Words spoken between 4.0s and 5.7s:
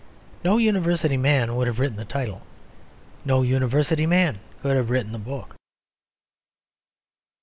man could have written the book.